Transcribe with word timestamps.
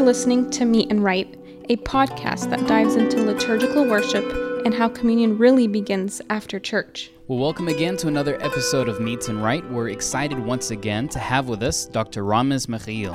are 0.00 0.04
listening 0.04 0.48
to 0.48 0.64
Meet 0.64 0.90
and 0.90 1.04
Write, 1.04 1.38
a 1.68 1.76
podcast 1.76 2.48
that 2.48 2.66
dives 2.66 2.96
into 2.96 3.22
liturgical 3.22 3.84
worship 3.86 4.24
and 4.64 4.72
how 4.72 4.88
communion 4.88 5.36
really 5.36 5.66
begins 5.66 6.22
after 6.30 6.58
church. 6.58 7.10
Well, 7.28 7.38
welcome 7.38 7.68
again 7.68 7.98
to 7.98 8.08
another 8.08 8.42
episode 8.42 8.88
of 8.88 8.98
Meet 8.98 9.28
and 9.28 9.42
Write. 9.42 9.70
We're 9.70 9.90
excited 9.90 10.38
once 10.38 10.70
again 10.70 11.06
to 11.10 11.18
have 11.18 11.50
with 11.50 11.62
us 11.62 11.84
Dr. 11.84 12.24
Ramez 12.24 12.66
Mikhail. 12.66 13.12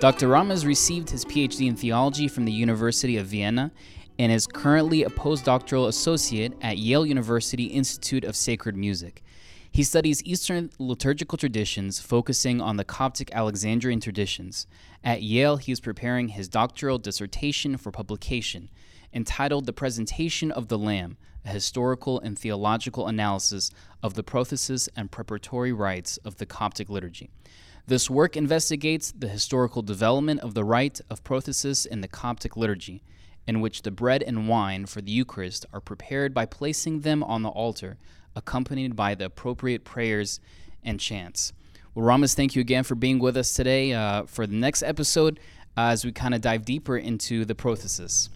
Dr. 0.00 0.26
Ramez 0.26 0.66
received 0.66 1.08
his 1.08 1.24
PhD 1.24 1.68
in 1.68 1.76
theology 1.76 2.26
from 2.26 2.46
the 2.46 2.52
University 2.52 3.16
of 3.16 3.26
Vienna 3.26 3.70
and 4.18 4.32
is 4.32 4.48
currently 4.48 5.04
a 5.04 5.10
postdoctoral 5.10 5.86
associate 5.86 6.52
at 6.62 6.78
Yale 6.78 7.06
University 7.06 7.66
Institute 7.66 8.24
of 8.24 8.34
Sacred 8.34 8.74
Music. 8.74 9.22
He 9.78 9.84
studies 9.84 10.24
Eastern 10.24 10.70
liturgical 10.80 11.38
traditions, 11.38 12.00
focusing 12.00 12.60
on 12.60 12.78
the 12.78 12.84
Coptic 12.84 13.32
Alexandrian 13.32 14.00
traditions. 14.00 14.66
At 15.04 15.22
Yale, 15.22 15.56
he 15.56 15.70
is 15.70 15.78
preparing 15.78 16.30
his 16.30 16.48
doctoral 16.48 16.98
dissertation 16.98 17.76
for 17.76 17.92
publication, 17.92 18.70
entitled 19.14 19.66
The 19.66 19.72
Presentation 19.72 20.50
of 20.50 20.66
the 20.66 20.76
Lamb 20.76 21.16
A 21.44 21.50
Historical 21.50 22.18
and 22.18 22.36
Theological 22.36 23.06
Analysis 23.06 23.70
of 24.02 24.14
the 24.14 24.24
Prothesis 24.24 24.88
and 24.96 25.12
Preparatory 25.12 25.72
Rites 25.72 26.16
of 26.24 26.38
the 26.38 26.46
Coptic 26.46 26.88
Liturgy. 26.88 27.30
This 27.86 28.10
work 28.10 28.36
investigates 28.36 29.12
the 29.16 29.28
historical 29.28 29.82
development 29.82 30.40
of 30.40 30.54
the 30.54 30.64
rite 30.64 31.00
of 31.08 31.22
prothesis 31.22 31.86
in 31.86 32.00
the 32.00 32.08
Coptic 32.08 32.56
liturgy, 32.56 33.04
in 33.46 33.60
which 33.60 33.82
the 33.82 33.92
bread 33.92 34.24
and 34.24 34.48
wine 34.48 34.86
for 34.86 35.00
the 35.00 35.12
Eucharist 35.12 35.66
are 35.72 35.80
prepared 35.80 36.34
by 36.34 36.46
placing 36.46 37.02
them 37.02 37.22
on 37.22 37.44
the 37.44 37.48
altar 37.48 37.96
accompanied 38.38 38.96
by 38.96 39.14
the 39.14 39.26
appropriate 39.26 39.84
prayers 39.84 40.40
and 40.82 40.98
chants. 40.98 41.52
Well, 41.94 42.06
Ramez, 42.06 42.34
thank 42.34 42.54
you 42.54 42.60
again 42.60 42.84
for 42.84 42.94
being 42.94 43.18
with 43.18 43.36
us 43.36 43.52
today 43.52 43.92
uh, 43.92 44.24
for 44.24 44.46
the 44.46 44.54
next 44.54 44.82
episode 44.82 45.40
uh, 45.76 45.88
as 45.90 46.04
we 46.04 46.12
kind 46.12 46.34
of 46.34 46.40
dive 46.40 46.64
deeper 46.64 46.96
into 46.96 47.44
the 47.44 47.54
prothesis. 47.54 48.30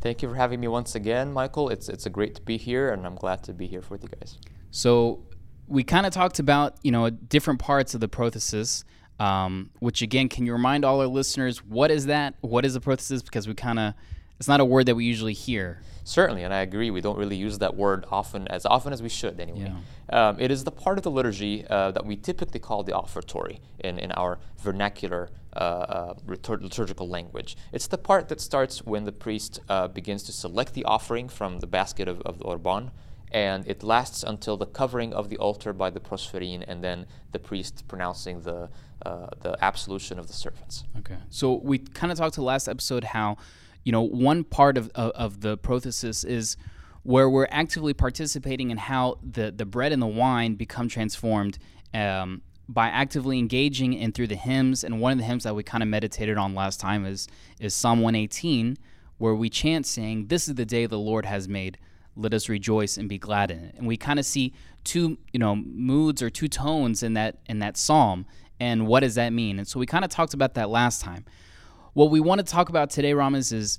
Thank 0.00 0.22
you 0.22 0.28
for 0.28 0.34
having 0.34 0.60
me 0.60 0.68
once 0.68 0.94
again, 0.94 1.32
Michael. 1.32 1.68
It's 1.68 1.88
it's 1.88 2.06
a 2.06 2.10
great 2.10 2.34
to 2.34 2.42
be 2.42 2.56
here, 2.56 2.90
and 2.92 3.06
I'm 3.06 3.14
glad 3.14 3.42
to 3.44 3.54
be 3.54 3.66
here 3.66 3.82
with 3.88 4.02
you 4.02 4.08
guys. 4.08 4.38
So, 4.70 5.22
we 5.66 5.82
kind 5.82 6.04
of 6.04 6.12
talked 6.12 6.38
about 6.38 6.76
you 6.82 6.92
know 6.92 7.08
different 7.08 7.60
parts 7.60 7.94
of 7.94 8.00
the 8.00 8.08
prothesis, 8.08 8.84
um, 9.18 9.70
which 9.78 10.02
again, 10.02 10.28
can 10.28 10.44
you 10.44 10.52
remind 10.52 10.84
all 10.84 11.00
our 11.00 11.06
listeners 11.06 11.64
what 11.64 11.90
is 11.90 12.06
that? 12.06 12.34
What 12.40 12.66
is 12.66 12.76
a 12.76 12.80
prothesis? 12.80 13.24
Because 13.24 13.48
we 13.48 13.54
kind 13.54 13.78
of 13.78 13.94
it's 14.38 14.48
not 14.48 14.60
a 14.60 14.64
word 14.64 14.86
that 14.86 14.94
we 14.94 15.04
usually 15.04 15.32
hear. 15.32 15.80
Certainly, 16.04 16.44
and 16.44 16.52
I 16.52 16.60
agree. 16.60 16.90
We 16.90 17.00
don't 17.00 17.18
really 17.18 17.36
use 17.36 17.58
that 17.58 17.74
word 17.74 18.04
often, 18.10 18.46
as 18.48 18.66
often 18.66 18.92
as 18.92 19.02
we 19.02 19.08
should, 19.08 19.40
anyway. 19.40 19.72
Yeah. 20.10 20.28
Um, 20.28 20.38
it 20.38 20.50
is 20.50 20.64
the 20.64 20.70
part 20.70 20.98
of 20.98 21.02
the 21.02 21.10
liturgy 21.10 21.66
uh, 21.68 21.92
that 21.92 22.04
we 22.04 22.16
typically 22.16 22.60
call 22.60 22.82
the 22.82 22.92
offertory 22.92 23.60
in, 23.80 23.98
in 23.98 24.12
our 24.12 24.38
vernacular 24.58 25.30
uh, 25.56 25.58
uh, 25.58 26.14
liturgical 26.26 27.08
language. 27.08 27.56
It's 27.72 27.86
the 27.86 27.96
part 27.96 28.28
that 28.28 28.40
starts 28.40 28.84
when 28.84 29.04
the 29.04 29.12
priest 29.12 29.60
uh, 29.70 29.88
begins 29.88 30.22
to 30.24 30.32
select 30.32 30.74
the 30.74 30.84
offering 30.84 31.28
from 31.30 31.60
the 31.60 31.66
basket 31.66 32.06
of, 32.06 32.20
of 32.22 32.38
the 32.38 32.44
orban, 32.44 32.90
and 33.32 33.66
it 33.66 33.82
lasts 33.82 34.22
until 34.22 34.58
the 34.58 34.66
covering 34.66 35.14
of 35.14 35.30
the 35.30 35.38
altar 35.38 35.72
by 35.72 35.88
the 35.88 36.00
prosphyrine, 36.00 36.62
and 36.68 36.84
then 36.84 37.06
the 37.32 37.38
priest 37.38 37.88
pronouncing 37.88 38.42
the 38.42 38.68
uh, 39.06 39.26
the 39.42 39.56
absolution 39.62 40.18
of 40.18 40.28
the 40.28 40.32
servants. 40.32 40.84
Okay. 40.98 41.16
So 41.28 41.54
we 41.62 41.78
kind 41.78 42.10
of 42.10 42.16
talked 42.16 42.36
to 42.36 42.42
last 42.42 42.68
episode 42.68 43.04
how 43.04 43.36
you 43.84 43.92
know, 43.92 44.02
one 44.02 44.44
part 44.44 44.76
of, 44.76 44.90
of, 44.94 45.10
of 45.12 45.40
the 45.40 45.56
prothesis 45.56 46.24
is 46.24 46.56
where 47.02 47.28
we're 47.28 47.48
actively 47.50 47.92
participating 47.94 48.70
in 48.70 48.78
how 48.78 49.18
the, 49.22 49.52
the 49.52 49.66
bread 49.66 49.92
and 49.92 50.00
the 50.00 50.06
wine 50.06 50.54
become 50.54 50.88
transformed 50.88 51.58
um, 51.92 52.40
by 52.66 52.88
actively 52.88 53.38
engaging 53.38 53.92
in 53.92 54.10
through 54.10 54.26
the 54.26 54.36
hymns. 54.36 54.84
And 54.84 55.00
one 55.00 55.12
of 55.12 55.18
the 55.18 55.24
hymns 55.24 55.44
that 55.44 55.54
we 55.54 55.62
kind 55.62 55.82
of 55.82 55.88
meditated 55.88 56.38
on 56.38 56.54
last 56.54 56.80
time 56.80 57.04
is, 57.04 57.28
is 57.60 57.74
Psalm 57.74 58.00
118, 58.00 58.78
where 59.18 59.34
we 59.34 59.50
chant 59.50 59.86
saying, 59.86 60.28
This 60.28 60.48
is 60.48 60.54
the 60.54 60.64
day 60.64 60.86
the 60.86 60.98
Lord 60.98 61.26
has 61.26 61.46
made. 61.46 61.78
Let 62.16 62.32
us 62.32 62.48
rejoice 62.48 62.96
and 62.96 63.08
be 63.08 63.18
glad 63.18 63.50
in 63.50 63.58
it. 63.58 63.74
And 63.76 63.86
we 63.86 63.98
kind 63.98 64.18
of 64.18 64.24
see 64.24 64.54
two, 64.82 65.18
you 65.32 65.38
know, 65.38 65.56
moods 65.56 66.22
or 66.22 66.30
two 66.30 66.48
tones 66.48 67.02
in 67.02 67.14
that 67.14 67.38
in 67.46 67.58
that 67.58 67.76
psalm. 67.76 68.24
And 68.60 68.86
what 68.86 69.00
does 69.00 69.16
that 69.16 69.32
mean? 69.32 69.58
And 69.58 69.68
so 69.68 69.78
we 69.78 69.86
kind 69.86 70.04
of 70.04 70.10
talked 70.10 70.32
about 70.32 70.54
that 70.54 70.70
last 70.70 71.02
time. 71.02 71.24
What 71.94 72.10
we 72.10 72.20
want 72.20 72.40
to 72.40 72.44
talk 72.44 72.68
about 72.68 72.90
today, 72.90 73.12
Ramez, 73.12 73.52
is 73.52 73.78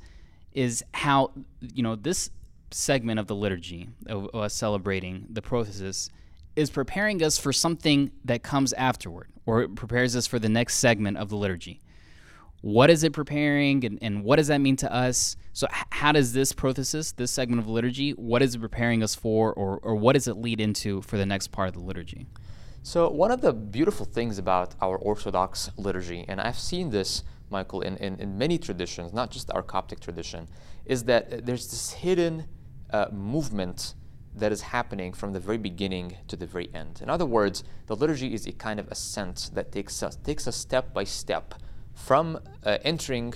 is 0.53 0.83
how 0.93 1.31
you 1.59 1.83
know 1.83 1.95
this 1.95 2.29
segment 2.71 3.19
of 3.19 3.27
the 3.27 3.35
liturgy 3.35 3.89
of 4.07 4.33
us 4.33 4.53
celebrating 4.53 5.27
the 5.29 5.41
prothesis 5.41 6.09
is 6.55 6.69
preparing 6.69 7.21
us 7.21 7.37
for 7.37 7.51
something 7.51 8.11
that 8.23 8.41
comes 8.41 8.71
afterward, 8.73 9.27
or 9.45 9.63
it 9.63 9.75
prepares 9.75 10.15
us 10.15 10.25
for 10.25 10.39
the 10.39 10.47
next 10.47 10.75
segment 10.75 11.17
of 11.17 11.27
the 11.27 11.35
liturgy. 11.35 11.81
What 12.61 12.89
is 12.89 13.03
it 13.03 13.11
preparing, 13.11 13.83
and, 13.83 13.99
and 14.01 14.23
what 14.23 14.37
does 14.37 14.47
that 14.47 14.59
mean 14.59 14.77
to 14.77 14.91
us? 14.91 15.35
So, 15.51 15.67
h- 15.67 15.83
how 15.91 16.13
does 16.13 16.31
this 16.31 16.53
prothesis, 16.53 17.13
this 17.15 17.31
segment 17.31 17.61
of 17.61 17.67
liturgy, 17.67 18.11
what 18.11 18.41
is 18.41 18.55
it 18.55 18.59
preparing 18.59 19.03
us 19.03 19.13
for, 19.13 19.53
or, 19.53 19.77
or 19.83 19.95
what 19.95 20.13
does 20.13 20.27
it 20.27 20.37
lead 20.37 20.61
into 20.61 21.01
for 21.01 21.17
the 21.17 21.25
next 21.25 21.51
part 21.51 21.67
of 21.67 21.73
the 21.73 21.81
liturgy? 21.81 22.27
So, 22.81 23.09
one 23.09 23.29
of 23.29 23.41
the 23.41 23.51
beautiful 23.51 24.05
things 24.05 24.37
about 24.37 24.73
our 24.81 24.97
Orthodox 24.97 25.69
liturgy, 25.77 26.25
and 26.27 26.39
I've 26.39 26.57
seen 26.57 26.89
this 26.89 27.23
Michael, 27.49 27.81
in, 27.81 27.97
in, 27.97 28.19
in 28.19 28.37
many 28.37 28.57
traditions, 28.57 29.13
not 29.13 29.31
just 29.31 29.51
our 29.51 29.61
Coptic 29.61 29.99
tradition, 29.99 30.47
is 30.85 31.03
that 31.05 31.45
there's 31.45 31.69
this 31.69 31.91
hidden 31.91 32.45
uh, 32.91 33.07
movement 33.11 33.93
that 34.35 34.51
is 34.51 34.61
happening 34.61 35.13
from 35.13 35.31
the 35.31 35.39
very 35.39 35.57
beginning 35.57 36.17
to 36.27 36.35
the 36.35 36.45
very 36.45 36.69
end. 36.73 36.99
In 37.01 37.09
other 37.09 37.25
words, 37.25 37.63
the 37.87 37.95
liturgy 37.95 38.33
is 38.33 38.45
a 38.47 38.51
kind 38.51 38.79
of 38.79 38.87
ascent 38.89 39.51
that 39.53 39.71
takes 39.71 40.03
us 40.03 40.17
takes 40.17 40.47
us 40.47 40.55
step 40.55 40.93
by 40.93 41.05
step 41.05 41.55
from 41.93 42.39
uh, 42.63 42.77
entering 42.83 43.33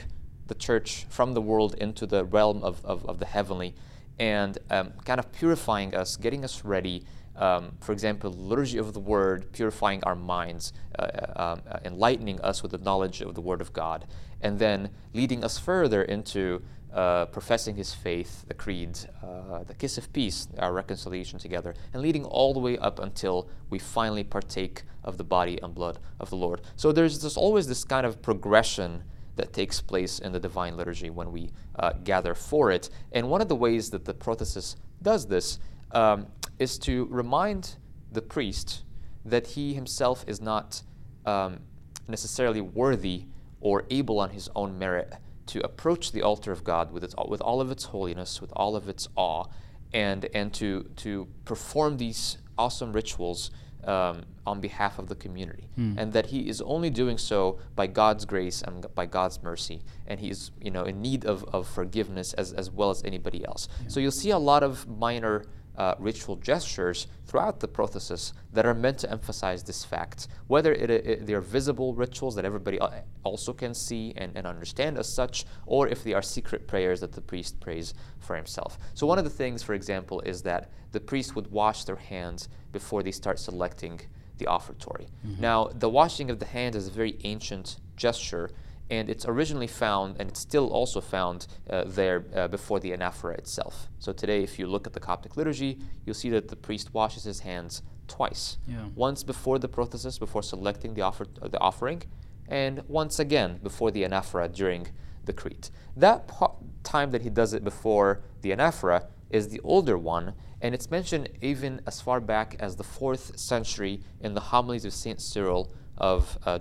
the 0.47 0.55
church 0.55 1.05
from 1.09 1.33
the 1.33 1.41
world 1.41 1.75
into 1.75 2.05
the 2.05 2.25
realm 2.25 2.61
of, 2.63 2.83
of, 2.85 3.05
of 3.05 3.19
the 3.19 3.25
heavenly 3.25 3.73
and 4.19 4.57
um, 4.69 4.91
kind 5.05 5.19
of 5.19 5.31
purifying 5.31 5.95
us, 5.95 6.17
getting 6.17 6.43
us 6.43 6.65
ready 6.65 7.05
um, 7.39 7.71
for 7.79 7.93
example, 7.93 8.31
liturgy 8.31 8.77
of 8.77 8.93
the 8.93 8.99
word, 8.99 9.51
purifying 9.53 10.03
our 10.03 10.15
minds, 10.15 10.73
uh, 10.97 11.03
uh, 11.03 11.53
um, 11.53 11.61
uh, 11.71 11.79
enlightening 11.85 12.39
us 12.41 12.61
with 12.61 12.71
the 12.71 12.77
knowledge 12.77 13.21
of 13.21 13.33
the 13.33 13.41
word 13.41 13.61
of 13.61 13.73
God, 13.73 14.05
and 14.41 14.59
then 14.59 14.89
leading 15.13 15.43
us 15.43 15.57
further 15.57 16.03
into 16.03 16.61
uh, 16.93 17.25
professing 17.27 17.75
his 17.75 17.93
faith, 17.93 18.45
the 18.47 18.53
creed, 18.53 18.97
uh, 19.23 19.63
the 19.63 19.73
kiss 19.73 19.97
of 19.97 20.11
peace, 20.11 20.47
our 20.57 20.73
reconciliation 20.73 21.39
together, 21.39 21.73
and 21.93 22.01
leading 22.01 22.25
all 22.25 22.53
the 22.53 22.59
way 22.59 22.77
up 22.79 22.99
until 22.99 23.49
we 23.69 23.79
finally 23.79 24.23
partake 24.23 24.83
of 25.03 25.17
the 25.17 25.23
body 25.23 25.59
and 25.61 25.73
blood 25.73 25.99
of 26.19 26.29
the 26.29 26.35
Lord. 26.35 26.61
So 26.75 26.91
there's, 26.91 27.37
always 27.37 27.67
this 27.67 27.83
kind 27.83 28.05
of 28.05 28.21
progression 28.21 29.03
that 29.35 29.53
takes 29.53 29.79
place 29.79 30.19
in 30.19 30.33
the 30.33 30.39
divine 30.39 30.75
liturgy 30.75 31.09
when 31.09 31.31
we 31.31 31.51
uh, 31.77 31.93
gather 32.03 32.33
for 32.33 32.71
it. 32.71 32.89
And 33.13 33.29
one 33.29 33.39
of 33.39 33.47
the 33.47 33.55
ways 33.55 33.91
that 33.91 34.03
the 34.03 34.13
prothesis 34.13 34.75
does 35.01 35.27
this 35.27 35.59
um, 35.91 36.27
is 36.59 36.77
to 36.79 37.07
remind 37.09 37.75
the 38.11 38.21
priest 38.21 38.83
that 39.25 39.47
he 39.47 39.73
himself 39.73 40.23
is 40.27 40.41
not 40.41 40.83
um, 41.25 41.59
necessarily 42.07 42.61
worthy 42.61 43.25
or 43.61 43.85
able 43.89 44.19
on 44.19 44.29
his 44.31 44.49
own 44.55 44.77
merit 44.77 45.13
to 45.47 45.63
approach 45.65 46.11
the 46.11 46.21
altar 46.21 46.51
of 46.51 46.63
God 46.63 46.91
with, 46.91 47.03
its, 47.03 47.15
with 47.27 47.41
all 47.41 47.59
of 47.59 47.71
its 47.71 47.85
holiness, 47.85 48.39
with 48.39 48.51
all 48.55 48.75
of 48.75 48.87
its 48.87 49.07
awe, 49.15 49.45
and, 49.93 50.25
and 50.33 50.53
to, 50.53 50.83
to 50.97 51.27
perform 51.45 51.97
these 51.97 52.37
awesome 52.57 52.93
rituals 52.93 53.49
um, 53.85 54.23
on 54.45 54.59
behalf 54.59 54.99
of 54.99 55.07
the 55.07 55.15
community, 55.15 55.69
mm. 55.77 55.95
and 55.97 56.11
that 56.13 56.27
he 56.27 56.49
is 56.49 56.61
only 56.61 56.89
doing 56.89 57.17
so 57.17 57.59
by 57.75 57.87
God's 57.87 58.25
grace 58.25 58.61
and 58.61 58.85
by 58.93 59.05
God's 59.05 59.41
mercy, 59.41 59.81
and 60.05 60.19
he 60.19 60.29
is 60.29 60.51
you 60.61 60.69
know 60.69 60.83
in 60.83 61.01
need 61.01 61.25
of, 61.25 61.43
of 61.45 61.67
forgiveness 61.67 62.33
as, 62.33 62.51
as 62.53 62.69
well 62.69 62.89
as 62.89 63.01
anybody 63.03 63.45
else. 63.45 63.69
Yeah. 63.81 63.87
So 63.87 63.99
you'll 63.99 64.11
see 64.11 64.31
a 64.31 64.37
lot 64.37 64.63
of 64.63 64.87
minor 64.87 65.45
uh, 65.79 65.95
ritual 65.97 66.35
gestures 66.35 67.07
throughout 67.25 67.61
the 67.61 67.67
prothesis 67.67 68.33
that 68.51 68.65
are 68.65 68.73
meant 68.73 68.97
to 68.99 69.09
emphasize 69.09 69.63
this 69.63 69.85
fact, 69.85 70.27
whether 70.47 70.73
it, 70.73 70.89
it, 70.91 71.25
they're 71.25 71.39
visible 71.39 71.95
rituals 71.95 72.35
that 72.35 72.43
everybody 72.43 72.77
also 73.23 73.53
can 73.53 73.73
see 73.73 74.13
and, 74.17 74.33
and 74.35 74.45
understand 74.45 74.97
as 74.97 75.11
such, 75.11 75.45
or 75.65 75.87
if 75.87 76.03
they 76.03 76.13
are 76.13 76.21
secret 76.21 76.67
prayers 76.67 76.99
that 76.99 77.13
the 77.13 77.21
priest 77.21 77.59
prays 77.61 77.93
for 78.19 78.35
himself. 78.35 78.77
So, 78.93 79.07
one 79.07 79.17
of 79.17 79.23
the 79.23 79.29
things, 79.29 79.63
for 79.63 79.73
example, 79.73 80.19
is 80.21 80.41
that 80.43 80.69
the 80.91 80.99
priest 80.99 81.35
would 81.35 81.49
wash 81.49 81.85
their 81.85 81.95
hands 81.95 82.49
before 82.73 83.01
they 83.01 83.11
start 83.11 83.39
selecting 83.39 84.01
the 84.37 84.47
offertory. 84.47 85.07
Mm-hmm. 85.25 85.41
Now, 85.41 85.69
the 85.73 85.89
washing 85.89 86.29
of 86.29 86.39
the 86.39 86.45
hands 86.45 86.75
is 86.75 86.87
a 86.87 86.91
very 86.91 87.17
ancient 87.23 87.77
gesture 87.95 88.49
and 88.89 89.09
it's 89.09 89.25
originally 89.25 89.67
found, 89.67 90.15
and 90.19 90.29
it's 90.29 90.39
still 90.39 90.69
also 90.69 91.01
found 91.01 91.47
uh, 91.69 91.83
there 91.85 92.25
uh, 92.35 92.47
before 92.47 92.79
the 92.79 92.91
anaphora 92.91 93.37
itself. 93.37 93.87
So 93.99 94.11
today, 94.11 94.43
if 94.43 94.57
you 94.57 94.67
look 94.67 94.87
at 94.87 94.93
the 94.93 94.99
Coptic 94.99 95.37
liturgy, 95.37 95.79
you'll 96.05 96.15
see 96.15 96.29
that 96.31 96.47
the 96.47 96.55
priest 96.55 96.93
washes 96.93 97.23
his 97.23 97.41
hands 97.41 97.83
twice. 98.07 98.57
Yeah. 98.67 98.85
Once 98.95 99.23
before 99.23 99.59
the 99.59 99.67
prothesis, 99.67 100.17
before 100.17 100.41
selecting 100.41 100.95
the, 100.95 101.01
offer, 101.01 101.27
uh, 101.41 101.47
the 101.47 101.59
offering, 101.59 102.03
and 102.47 102.81
once 102.87 103.19
again 103.19 103.59
before 103.61 103.91
the 103.91 104.03
anaphora 104.03 104.51
during 104.51 104.87
the 105.25 105.33
Creed. 105.33 105.69
That 105.95 106.27
po- 106.27 106.57
time 106.83 107.11
that 107.11 107.21
he 107.21 107.29
does 107.29 107.53
it 107.53 107.63
before 107.63 108.21
the 108.41 108.49
anaphora 108.51 109.05
is 109.29 109.49
the 109.49 109.59
older 109.63 109.97
one, 109.97 110.33
and 110.61 110.73
it's 110.73 110.89
mentioned 110.89 111.29
even 111.41 111.81
as 111.85 112.01
far 112.01 112.19
back 112.19 112.55
as 112.59 112.75
the 112.75 112.83
fourth 112.83 113.37
century 113.37 114.01
in 114.19 114.33
the 114.33 114.39
homilies 114.39 114.85
of 114.85 114.93
Saint 114.93 115.21
Cyril 115.21 115.71
of 115.97 116.39
uh, 116.45 116.57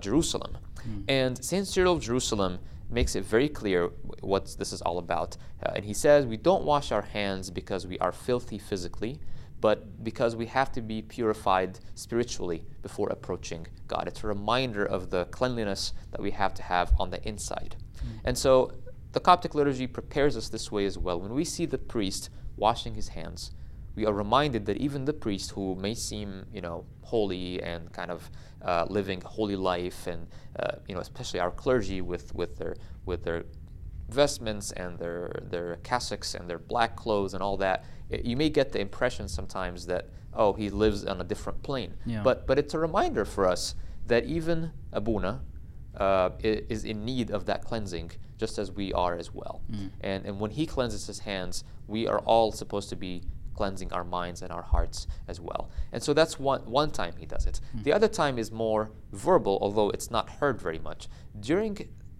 Jerusalem. 0.78 1.04
And 1.08 1.44
St. 1.44 1.66
Cyril 1.66 1.94
of 1.94 2.02
Jerusalem 2.02 2.58
makes 2.90 3.14
it 3.14 3.24
very 3.24 3.48
clear 3.48 3.90
what 4.20 4.56
this 4.58 4.72
is 4.72 4.80
all 4.82 4.98
about. 4.98 5.36
Uh, 5.64 5.72
and 5.76 5.84
he 5.84 5.94
says, 5.94 6.26
We 6.26 6.36
don't 6.36 6.64
wash 6.64 6.92
our 6.92 7.02
hands 7.02 7.50
because 7.50 7.86
we 7.86 7.98
are 7.98 8.12
filthy 8.12 8.58
physically, 8.58 9.20
but 9.60 10.02
because 10.04 10.36
we 10.36 10.46
have 10.46 10.72
to 10.72 10.80
be 10.80 11.02
purified 11.02 11.80
spiritually 11.94 12.64
before 12.82 13.08
approaching 13.10 13.66
God. 13.86 14.04
It's 14.06 14.24
a 14.24 14.26
reminder 14.26 14.84
of 14.84 15.10
the 15.10 15.26
cleanliness 15.26 15.92
that 16.12 16.20
we 16.20 16.30
have 16.30 16.54
to 16.54 16.62
have 16.62 16.92
on 16.98 17.10
the 17.10 17.26
inside. 17.26 17.76
And 18.24 18.38
so 18.38 18.72
the 19.12 19.20
Coptic 19.20 19.54
liturgy 19.54 19.86
prepares 19.86 20.36
us 20.36 20.48
this 20.48 20.70
way 20.70 20.86
as 20.86 20.96
well. 20.96 21.20
When 21.20 21.34
we 21.34 21.44
see 21.44 21.66
the 21.66 21.78
priest 21.78 22.30
washing 22.56 22.94
his 22.94 23.08
hands, 23.08 23.50
we 23.98 24.06
are 24.06 24.12
reminded 24.12 24.64
that 24.66 24.76
even 24.76 25.04
the 25.04 25.12
priest 25.12 25.50
who 25.50 25.74
may 25.74 25.92
seem, 25.92 26.46
you 26.52 26.60
know, 26.60 26.84
holy 27.02 27.60
and 27.62 27.92
kind 27.92 28.12
of 28.12 28.30
uh, 28.62 28.86
living 28.88 29.20
a 29.24 29.28
holy 29.28 29.56
life, 29.56 30.06
and 30.06 30.28
uh, 30.60 30.76
you 30.86 30.94
know, 30.94 31.00
especially 31.00 31.40
our 31.40 31.50
clergy 31.50 32.00
with, 32.00 32.32
with 32.32 32.56
their 32.58 32.76
with 33.06 33.24
their 33.24 33.44
vestments 34.08 34.70
and 34.72 34.98
their 35.00 35.24
their 35.50 35.78
cassocks 35.82 36.36
and 36.36 36.48
their 36.48 36.60
black 36.72 36.94
clothes 36.94 37.34
and 37.34 37.42
all 37.42 37.56
that, 37.56 37.84
it, 38.08 38.24
you 38.24 38.36
may 38.36 38.48
get 38.48 38.70
the 38.70 38.80
impression 38.80 39.26
sometimes 39.26 39.84
that 39.86 40.04
oh, 40.32 40.52
he 40.52 40.70
lives 40.70 41.04
on 41.04 41.20
a 41.20 41.24
different 41.24 41.60
plane. 41.64 41.94
Yeah. 42.06 42.22
But 42.22 42.46
but 42.46 42.56
it's 42.56 42.74
a 42.74 42.78
reminder 42.78 43.24
for 43.24 43.48
us 43.48 43.74
that 44.06 44.26
even 44.26 44.70
Abuna 44.92 45.42
uh, 45.96 46.30
is 46.40 46.84
in 46.84 47.04
need 47.04 47.32
of 47.32 47.46
that 47.46 47.64
cleansing, 47.64 48.12
just 48.36 48.58
as 48.58 48.70
we 48.70 48.92
are 48.92 49.16
as 49.16 49.34
well. 49.34 49.60
And 50.02 50.24
and 50.24 50.38
when 50.38 50.52
he 50.52 50.66
cleanses 50.66 51.04
his 51.08 51.18
hands, 51.30 51.64
we 51.88 52.06
are 52.06 52.20
all 52.20 52.52
supposed 52.52 52.90
to 52.90 52.96
be 52.96 53.22
cleansing 53.58 53.90
our 53.92 54.06
minds 54.18 54.42
and 54.42 54.50
our 54.56 54.66
hearts 54.74 54.98
as 55.32 55.38
well. 55.48 55.62
And 55.92 56.00
so 56.06 56.10
that's 56.18 56.34
one 56.50 56.62
one 56.80 56.90
time 57.00 57.14
he 57.22 57.26
does 57.34 57.44
it. 57.50 57.56
The 57.86 57.92
other 57.96 58.10
time 58.22 58.36
is 58.42 58.48
more 58.66 58.82
verbal, 59.26 59.54
although 59.64 59.90
it's 59.96 60.10
not 60.16 60.26
heard 60.40 60.56
very 60.68 60.80
much. 60.88 61.08
During 61.50 61.74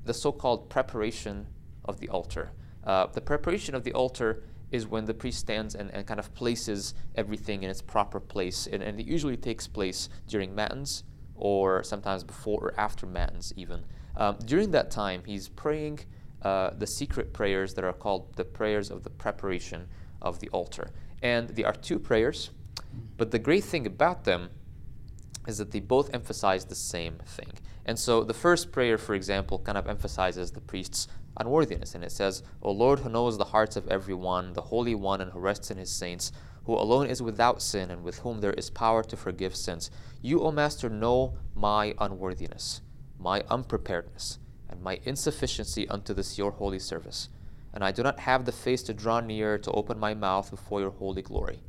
the 0.09 0.15
so-called 0.25 0.61
preparation 0.77 1.47
of 1.91 1.95
the 2.01 2.09
altar, 2.19 2.47
uh, 2.91 3.07
the 3.19 3.25
preparation 3.33 3.73
of 3.79 3.83
the 3.85 3.95
altar 4.03 4.31
is 4.71 4.83
when 4.93 5.05
the 5.07 5.15
priest 5.15 5.39
stands 5.39 5.75
and, 5.79 5.87
and 5.95 6.07
kind 6.11 6.21
of 6.21 6.29
places 6.43 6.95
everything 7.15 7.59
in 7.65 7.71
its 7.71 7.83
proper 7.83 8.21
place, 8.21 8.61
and, 8.73 8.83
and 8.87 9.01
it 9.01 9.07
usually 9.17 9.37
takes 9.37 9.67
place 9.79 10.01
during 10.33 10.55
matins 10.55 11.05
or 11.35 11.83
sometimes 11.83 12.25
before 12.25 12.61
or 12.67 12.73
after 12.87 13.07
matins 13.07 13.53
even. 13.57 13.81
Um, 14.17 14.35
during 14.53 14.71
that 14.73 14.91
time, 14.91 15.21
he's 15.33 15.49
praying 15.65 15.97
uh, 16.43 16.71
the 16.83 16.87
secret 16.87 17.33
prayers 17.33 17.75
that 17.75 17.85
are 17.85 17.97
called 18.05 18.23
the 18.41 18.45
prayers 18.45 18.91
of 18.91 18.99
the 19.07 19.11
preparation 19.25 19.81
of 20.21 20.39
the 20.41 20.49
altar. 20.51 20.87
And 21.23 21.49
there 21.51 21.67
are 21.67 21.73
two 21.73 21.99
prayers, 21.99 22.51
but 23.17 23.31
the 23.31 23.39
great 23.39 23.65
thing 23.65 23.87
about 23.87 24.25
them 24.25 24.51
is 25.47 25.59
that 25.59 25.71
they 25.73 25.81
both 25.81 26.15
emphasize 26.15 26.67
the 26.67 26.75
same 26.75 27.19
thing. 27.27 27.51
And 27.85 27.99
so 27.99 28.23
the 28.23 28.35
first 28.35 28.71
prayer, 28.71 28.99
for 28.99 29.15
example, 29.15 29.59
kind 29.59 29.79
of 29.79 29.89
emphasizes 29.89 30.51
the 30.51 30.61
priest's 30.61 31.09
unworthiness. 31.39 31.95
And 31.95 32.05
it 32.05 32.13
says, 32.13 32.43
O 32.63 32.71
Lord, 32.71 33.01
who 33.01 33.09
knows 33.09 33.39
the 33.39 33.47
hearts 33.47 33.77
of 33.77 33.89
everyone, 33.89 34.53
the 34.53 34.61
Holy 34.61 34.95
One, 34.95 35.23
and 35.23 35.33
who 35.33 35.39
rests 35.39 35.71
in 35.71 35.79
his 35.79 35.91
saints, 35.91 36.31
who 36.65 36.75
alone 36.75 37.07
is 37.07 37.23
without 37.23 37.63
sin, 37.63 37.91
and 37.91 38.03
with 38.05 38.19
whom 38.19 38.41
there 38.41 38.53
is 38.53 38.69
power 38.69 39.03
to 39.05 39.17
forgive 39.17 39.57
sins, 39.57 39.91
you, 40.21 40.43
O 40.43 40.53
Master, 40.53 40.91
know 40.91 41.39
my 41.55 41.95
unworthiness, 41.99 42.83
my 43.19 43.43
unpreparedness, 43.49 44.39
and 44.69 44.83
my 44.83 45.01
insufficiency 45.05 45.89
unto 45.89 46.13
this 46.13 46.37
your 46.37 46.51
holy 46.51 46.79
service. 46.79 47.31
And 47.73 47.85
I 47.85 47.93
do 47.93 48.03
not 48.03 48.21
have 48.21 48.45
the 48.45 48.53
face 48.53 48.83
to 48.85 48.95
draw 48.95 49.21
near 49.21 49.59
to 49.59 49.71
open 49.73 49.99
my 49.99 50.15
mouth 50.15 50.51
before 50.51 50.81
your 50.81 50.91
holy 50.91 51.23
glory. 51.23 51.61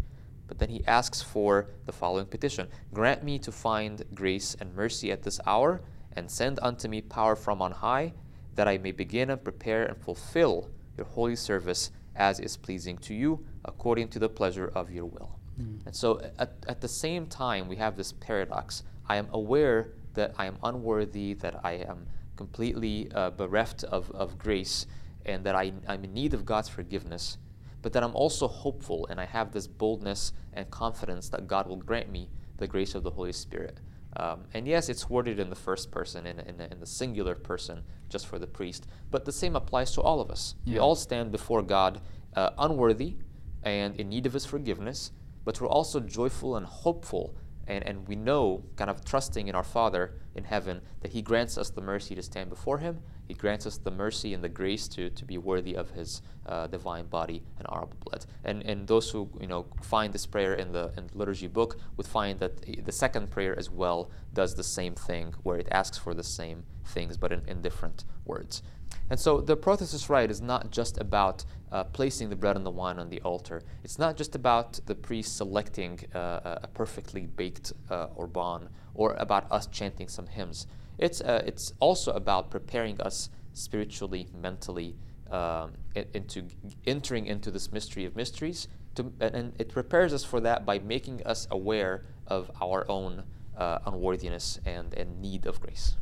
But 0.47 0.57
then 0.57 0.69
he 0.69 0.83
asks 0.87 1.21
for 1.21 1.69
the 1.85 1.91
following 1.91 2.25
petition 2.25 2.67
Grant 2.93 3.23
me 3.23 3.37
to 3.39 3.51
find 3.51 4.03
grace 4.15 4.55
and 4.59 4.75
mercy 4.75 5.11
at 5.11 5.23
this 5.23 5.39
hour, 5.45 5.81
and 6.13 6.29
send 6.29 6.59
unto 6.61 6.87
me 6.87 7.01
power 7.01 7.35
from 7.35 7.61
on 7.61 7.71
high, 7.71 8.13
that 8.55 8.67
I 8.67 8.77
may 8.77 8.91
begin 8.91 9.29
and 9.29 9.43
prepare 9.43 9.85
and 9.85 9.97
fulfill 9.97 10.69
your 10.97 11.05
holy 11.05 11.35
service 11.35 11.91
as 12.15 12.39
is 12.39 12.57
pleasing 12.57 12.97
to 12.97 13.13
you, 13.13 13.45
according 13.63 14.09
to 14.09 14.19
the 14.19 14.29
pleasure 14.29 14.71
of 14.75 14.91
your 14.91 15.05
will. 15.05 15.39
And 15.85 15.95
so 15.95 16.19
at, 16.37 16.53
at 16.67 16.81
the 16.81 16.87
same 16.87 17.27
time, 17.27 17.67
we 17.67 17.75
have 17.75 17.95
this 17.95 18.11
paradox. 18.13 18.83
I 19.07 19.17
am 19.17 19.27
aware 19.31 19.91
that 20.13 20.33
I 20.37 20.45
am 20.45 20.57
unworthy, 20.63 21.33
that 21.35 21.59
I 21.63 21.73
am 21.73 22.07
completely 22.35 23.11
uh, 23.13 23.31
bereft 23.31 23.83
of, 23.83 24.09
of 24.11 24.37
grace, 24.37 24.85
and 25.29 25.43
that 25.45 25.55
I, 25.55 25.71
I'm 25.87 26.03
in 26.03 26.13
need 26.13 26.33
of 26.33 26.45
God's 26.45 26.69
forgiveness 26.69 27.37
but 27.81 27.93
that 27.93 28.03
I'm 28.03 28.15
also 28.15 28.47
hopeful 28.47 29.07
and 29.09 29.19
I 29.19 29.25
have 29.25 29.51
this 29.51 29.67
boldness 29.67 30.33
and 30.53 30.69
confidence 30.69 31.29
that 31.29 31.47
God 31.47 31.67
will 31.67 31.77
grant 31.77 32.11
me 32.11 32.29
the 32.57 32.67
grace 32.67 32.95
of 32.95 33.03
the 33.03 33.11
Holy 33.11 33.31
Spirit. 33.31 33.79
Um, 34.17 34.45
and 34.53 34.67
yes, 34.67 34.89
it's 34.89 35.09
worded 35.09 35.39
in 35.39 35.49
the 35.49 35.55
first 35.55 35.91
person, 35.91 36.25
in, 36.25 36.39
in, 36.39 36.59
in 36.59 36.79
the 36.79 36.85
singular 36.85 37.35
person, 37.35 37.83
just 38.09 38.27
for 38.27 38.39
the 38.39 38.47
priest, 38.47 38.87
but 39.11 39.23
the 39.23 39.31
same 39.31 39.55
applies 39.55 39.91
to 39.93 40.01
all 40.01 40.19
of 40.19 40.31
us. 40.31 40.55
We 40.65 40.79
all 40.79 40.95
stand 40.95 41.31
before 41.31 41.61
God 41.61 42.01
uh, 42.35 42.49
unworthy 42.57 43.17
and 43.63 43.95
in 43.97 44.09
need 44.09 44.25
of 44.25 44.33
His 44.33 44.45
forgiveness, 44.45 45.11
but 45.45 45.61
we're 45.61 45.67
also 45.67 45.99
joyful 45.99 46.57
and 46.57 46.65
hopeful. 46.65 47.35
And, 47.69 47.85
and 47.85 48.07
we 48.07 48.15
know, 48.15 48.63
kind 48.75 48.89
of 48.89 49.05
trusting 49.05 49.47
in 49.47 49.55
our 49.55 49.63
Father 49.63 50.15
in 50.35 50.43
heaven, 50.43 50.81
that 51.01 51.11
He 51.11 51.21
grants 51.21 51.57
us 51.57 51.69
the 51.69 51.81
mercy 51.81 52.15
to 52.15 52.21
stand 52.21 52.49
before 52.49 52.79
Him. 52.79 52.99
He 53.27 53.33
grants 53.35 53.65
us 53.67 53.77
the 53.77 53.91
mercy 53.91 54.33
and 54.33 54.43
the 54.43 54.49
grace 54.49 54.87
to, 54.89 55.09
to 55.11 55.23
be 55.23 55.37
worthy 55.37 55.75
of 55.75 55.91
His 55.91 56.21
uh, 56.45 56.67
divine 56.67 57.05
body 57.05 57.43
and 57.57 57.67
honorable 57.67 57.97
blood. 58.03 58.25
And, 58.43 58.63
and 58.63 58.87
those 58.87 59.11
who 59.11 59.29
you 59.39 59.47
know 59.47 59.67
find 59.81 60.11
this 60.11 60.25
prayer 60.25 60.55
in 60.55 60.71
the, 60.71 60.91
in 60.97 61.07
the 61.07 61.17
liturgy 61.17 61.47
book 61.47 61.79
would 61.95 62.07
find 62.07 62.39
that 62.39 62.63
the 62.63 62.81
the 62.81 62.91
second 62.91 63.29
prayer 63.29 63.57
as 63.57 63.69
well 63.69 64.09
does 64.33 64.55
the 64.55 64.63
same 64.63 64.95
thing, 64.95 65.35
where 65.43 65.57
it 65.57 65.67
asks 65.71 65.97
for 65.97 66.13
the 66.13 66.23
same 66.23 66.63
things 66.85 67.17
but 67.17 67.31
in, 67.31 67.41
in 67.47 67.61
different 67.61 68.03
words. 68.25 68.63
And 69.09 69.19
so 69.19 69.41
the 69.41 69.55
prothesis 69.55 70.09
rite 70.09 70.31
is 70.31 70.41
not 70.41 70.71
just 70.71 70.97
about 70.99 71.45
uh, 71.71 71.83
placing 71.85 72.29
the 72.29 72.35
bread 72.35 72.55
and 72.55 72.65
the 72.65 72.71
wine 72.71 72.99
on 72.99 73.09
the 73.09 73.21
altar. 73.21 73.61
It's 73.83 73.99
not 73.99 74.17
just 74.17 74.35
about 74.35 74.79
the 74.85 74.95
priest 74.95 75.37
selecting 75.37 75.99
uh, 76.13 76.59
a 76.63 76.67
perfectly 76.73 77.25
baked 77.25 77.73
uh, 77.89 78.07
orban 78.15 78.69
or 78.93 79.13
about 79.13 79.51
us 79.51 79.67
chanting 79.67 80.07
some 80.07 80.27
hymns. 80.27 80.67
It's, 80.97 81.21
uh, 81.21 81.43
it's 81.45 81.73
also 81.79 82.11
about 82.11 82.51
preparing 82.51 82.99
us 83.01 83.29
spiritually, 83.53 84.27
mentally, 84.33 84.95
um, 85.31 85.73
into 86.13 86.47
entering 86.87 87.27
into 87.27 87.51
this 87.51 87.71
mystery 87.71 88.05
of 88.05 88.15
mysteries. 88.15 88.67
To, 88.95 89.13
and- 89.19 89.53
it 89.59 89.69
prepares 89.69 90.13
us 90.13 90.23
for 90.23 90.39
that 90.41 90.65
by 90.65 90.79
making 90.79 91.21
us 91.25 91.47
aware 91.51 92.05
of 92.27 92.51
our 92.61 92.89
own 92.89 93.23
uh, 93.57 93.79
unworthiness 93.85 94.59
and, 94.65 94.93
and 94.93 95.21
need 95.21 95.45
of 95.45 95.59
grace. 95.59 95.95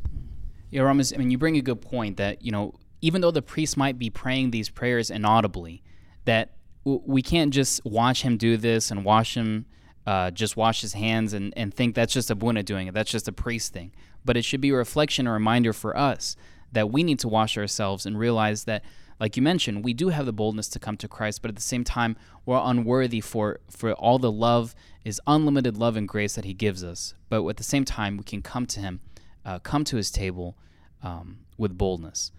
Yeah, 0.70 0.82
Ramez, 0.82 1.14
I 1.14 1.18
mean, 1.18 1.30
you 1.30 1.38
bring 1.38 1.56
a 1.56 1.62
good 1.62 1.80
point 1.80 2.18
that, 2.18 2.42
you 2.42 2.52
know, 2.52 2.74
even 3.00 3.20
though 3.20 3.30
the 3.30 3.42
priest 3.42 3.76
might 3.76 3.98
be 3.98 4.10
praying 4.10 4.50
these 4.50 4.68
prayers 4.68 5.10
inaudibly, 5.10 5.82
that 6.24 6.52
we 6.84 7.22
can't 7.22 7.52
just 7.52 7.84
watch 7.84 8.22
him 8.22 8.36
do 8.36 8.56
this 8.56 8.90
and 8.90 9.04
watch 9.04 9.34
him 9.34 9.66
uh, 10.06 10.30
just 10.30 10.56
wash 10.56 10.80
his 10.80 10.94
hands 10.94 11.34
and, 11.34 11.52
and 11.56 11.74
think 11.74 11.94
that's 11.94 12.14
just 12.14 12.30
Abuna 12.30 12.62
doing 12.62 12.86
it. 12.86 12.94
That's 12.94 13.10
just 13.10 13.28
a 13.28 13.32
priest 13.32 13.74
thing. 13.74 13.92
But 14.24 14.38
it 14.38 14.44
should 14.44 14.60
be 14.60 14.70
a 14.70 14.74
reflection, 14.74 15.26
a 15.26 15.32
reminder 15.32 15.74
for 15.74 15.96
us 15.96 16.34
that 16.72 16.90
we 16.90 17.02
need 17.02 17.18
to 17.20 17.28
wash 17.28 17.58
ourselves 17.58 18.06
and 18.06 18.18
realize 18.18 18.64
that, 18.64 18.84
like 19.20 19.36
you 19.36 19.42
mentioned, 19.42 19.84
we 19.84 19.92
do 19.92 20.08
have 20.08 20.24
the 20.24 20.32
boldness 20.32 20.68
to 20.68 20.78
come 20.78 20.96
to 20.98 21.08
Christ, 21.08 21.42
but 21.42 21.50
at 21.50 21.56
the 21.56 21.62
same 21.62 21.84
time, 21.84 22.16
we're 22.46 22.60
unworthy 22.62 23.20
for, 23.20 23.60
for 23.68 23.92
all 23.92 24.18
the 24.18 24.32
love, 24.32 24.74
is 25.04 25.20
unlimited 25.26 25.76
love 25.76 25.96
and 25.96 26.08
grace 26.08 26.34
that 26.36 26.44
he 26.46 26.54
gives 26.54 26.82
us. 26.82 27.14
But 27.28 27.46
at 27.46 27.58
the 27.58 27.62
same 27.62 27.84
time, 27.84 28.16
we 28.16 28.24
can 28.24 28.40
come 28.40 28.64
to 28.66 28.80
him 28.80 29.00
uh, 29.48 29.58
come 29.58 29.82
to 29.82 29.96
his 29.96 30.10
table 30.10 30.56
um, 31.02 31.38
with 31.56 31.78
boldness. 31.78 32.32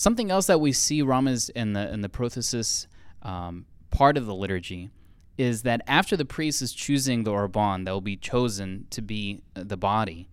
Something 0.00 0.30
else 0.30 0.46
that 0.46 0.62
we 0.62 0.72
see 0.72 1.02
Ramez 1.02 1.50
in 1.54 1.74
the 1.74 1.92
in 1.92 2.00
the 2.00 2.08
prothesis 2.08 2.86
um, 3.20 3.66
part 3.90 4.16
of 4.16 4.24
the 4.24 4.34
liturgy 4.34 4.88
is 5.36 5.60
that 5.64 5.82
after 5.86 6.16
the 6.16 6.24
priest 6.24 6.62
is 6.62 6.72
choosing 6.72 7.24
the 7.24 7.30
orban 7.30 7.84
that 7.84 7.92
will 7.92 8.00
be 8.00 8.16
chosen 8.16 8.86
to 8.88 9.02
be 9.02 9.42
uh, 9.54 9.62
the 9.62 9.76
body, 9.76 10.30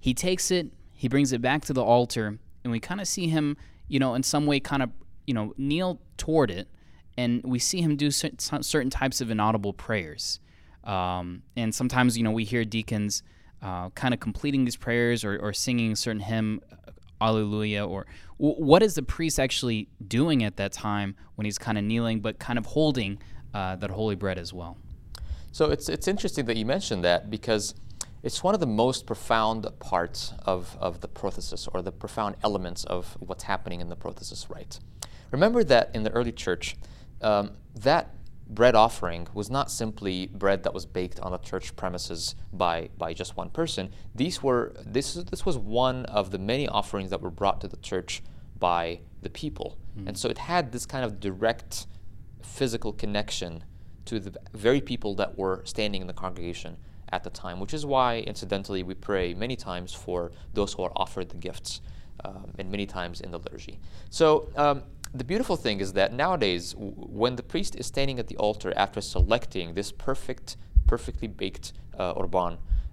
he 0.00 0.12
takes 0.12 0.50
it, 0.50 0.72
he 0.92 1.06
brings 1.06 1.32
it 1.32 1.40
back 1.40 1.64
to 1.66 1.72
the 1.72 1.80
altar, 1.80 2.40
and 2.64 2.72
we 2.72 2.80
kind 2.80 3.00
of 3.00 3.06
see 3.06 3.28
him, 3.28 3.56
you 3.86 4.00
know, 4.00 4.16
in 4.16 4.24
some 4.24 4.46
way, 4.46 4.58
kind 4.58 4.82
of, 4.82 4.90
you 5.28 5.34
know, 5.34 5.54
kneel 5.56 6.00
toward 6.16 6.50
it, 6.50 6.66
and 7.16 7.40
we 7.44 7.60
see 7.60 7.80
him 7.80 7.94
do 7.94 8.10
certain 8.10 8.90
types 8.90 9.20
of 9.20 9.30
inaudible 9.30 9.74
prayers. 9.74 10.40
Um, 10.82 11.44
and 11.56 11.72
sometimes, 11.72 12.18
you 12.18 12.24
know, 12.24 12.32
we 12.32 12.42
hear 12.42 12.64
deacons 12.64 13.22
uh, 13.62 13.90
kind 13.90 14.12
of 14.12 14.18
completing 14.18 14.64
these 14.64 14.76
prayers 14.76 15.24
or, 15.24 15.38
or 15.38 15.52
singing 15.52 15.92
a 15.92 15.96
certain 15.96 16.20
hymn, 16.20 16.60
Alleluia, 17.20 17.86
or 17.86 18.06
what 18.36 18.82
is 18.82 18.94
the 18.94 19.02
priest 19.02 19.40
actually 19.40 19.88
doing 20.06 20.44
at 20.44 20.56
that 20.56 20.72
time 20.72 21.16
when 21.34 21.44
he's 21.44 21.58
kind 21.58 21.76
of 21.76 21.84
kneeling, 21.84 22.20
but 22.20 22.38
kind 22.38 22.58
of 22.58 22.66
holding 22.66 23.18
uh, 23.54 23.76
that 23.76 23.90
holy 23.90 24.14
bread 24.14 24.38
as 24.38 24.52
well? 24.52 24.76
So 25.52 25.70
it's, 25.70 25.88
it's 25.88 26.06
interesting 26.06 26.44
that 26.46 26.56
you 26.56 26.64
mentioned 26.64 27.02
that 27.04 27.30
because 27.30 27.74
it's 28.22 28.42
one 28.42 28.54
of 28.54 28.60
the 28.60 28.66
most 28.66 29.06
profound 29.06 29.66
parts 29.78 30.32
of, 30.44 30.76
of 30.80 31.00
the 31.00 31.08
prothesis 31.08 31.68
or 31.72 31.82
the 31.82 31.92
profound 31.92 32.36
elements 32.42 32.84
of 32.84 33.16
what's 33.20 33.44
happening 33.44 33.80
in 33.80 33.88
the 33.88 33.96
prothesis 33.96 34.48
rite. 34.50 34.78
Remember 35.30 35.62
that 35.64 35.90
in 35.94 36.02
the 36.02 36.10
early 36.10 36.32
church, 36.32 36.76
um, 37.22 37.52
that 37.74 38.14
bread 38.48 38.74
offering 38.74 39.28
was 39.34 39.50
not 39.50 39.70
simply 39.70 40.26
bread 40.26 40.62
that 40.62 40.72
was 40.72 40.86
baked 40.86 41.20
on 41.20 41.32
the 41.32 41.38
church 41.38 41.76
premises 41.76 42.34
by, 42.52 42.88
by 42.96 43.12
just 43.12 43.36
one 43.36 43.50
person. 43.50 43.90
These 44.14 44.42
were 44.42 44.74
this 44.84 45.14
this 45.14 45.44
was 45.44 45.58
one 45.58 46.06
of 46.06 46.30
the 46.30 46.38
many 46.38 46.66
offerings 46.66 47.10
that 47.10 47.20
were 47.20 47.30
brought 47.30 47.60
to 47.60 47.68
the 47.68 47.76
church 47.76 48.22
by 48.58 49.00
the 49.22 49.30
people, 49.30 49.78
mm. 49.96 50.08
and 50.08 50.18
so 50.18 50.28
it 50.28 50.38
had 50.38 50.72
this 50.72 50.86
kind 50.86 51.04
of 51.04 51.20
direct 51.20 51.86
physical 52.42 52.92
connection 52.92 53.64
to 54.06 54.18
the 54.18 54.32
very 54.54 54.80
people 54.80 55.14
that 55.16 55.36
were 55.36 55.62
standing 55.64 56.00
in 56.00 56.06
the 56.06 56.14
congregation 56.14 56.76
at 57.10 57.24
the 57.24 57.30
time, 57.30 57.60
which 57.60 57.74
is 57.74 57.84
why, 57.84 58.18
incidentally, 58.20 58.82
we 58.82 58.94
pray 58.94 59.34
many 59.34 59.56
times 59.56 59.92
for 59.92 60.32
those 60.54 60.72
who 60.72 60.82
are 60.82 60.92
offered 60.96 61.28
the 61.28 61.36
gifts, 61.36 61.80
um, 62.24 62.50
and 62.58 62.70
many 62.70 62.86
times 62.86 63.20
in 63.20 63.30
the 63.30 63.38
liturgy. 63.38 63.78
So. 64.10 64.48
Um, 64.56 64.82
the 65.14 65.24
beautiful 65.24 65.56
thing 65.56 65.80
is 65.80 65.92
that 65.94 66.12
nowadays, 66.12 66.72
w- 66.72 66.92
when 66.92 67.36
the 67.36 67.42
priest 67.42 67.76
is 67.76 67.86
standing 67.86 68.18
at 68.18 68.28
the 68.28 68.36
altar 68.36 68.72
after 68.76 69.00
selecting 69.00 69.74
this 69.74 69.92
perfect, 69.92 70.56
perfectly 70.86 71.28
baked 71.28 71.72
uh, 71.98 72.14